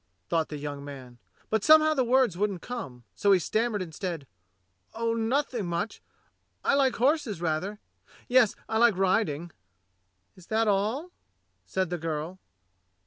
[0.29, 1.19] thought the young man;
[1.51, 4.25] but somehow the words wouldn't come, so he stammered instead:
[4.95, 6.01] "Oh, nothing much.
[6.63, 7.77] I like horses rather;
[8.27, 9.51] yes, I like riding."
[10.35, 11.11] "Is that all.?"
[11.67, 12.39] said the girl.